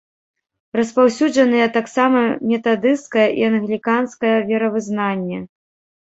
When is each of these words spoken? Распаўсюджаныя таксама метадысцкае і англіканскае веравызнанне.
Распаўсюджаныя 0.77 1.65
таксама 1.75 2.23
метадысцкае 2.51 3.25
і 3.41 3.45
англіканскае 3.49 4.31
веравызнанне. 4.49 5.39